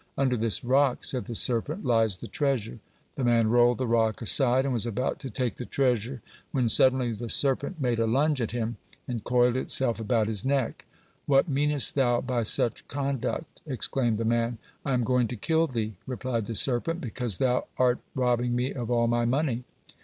[0.17, 2.79] "Under this rock," said the serpent, "lies the treasure."
[3.17, 7.11] The man rolled the rock aside, and was about to take the treasure, when suddenly
[7.11, 8.77] the serpent made a lunge at him,
[9.07, 10.85] and coiled itself about his neck.
[11.27, 14.57] "What meanest thou by such conduct?" exclaimed the man.
[14.83, 18.89] "I am going to kill thee," replied the serpent, "because thou art robbing me of
[18.89, 19.65] all my money."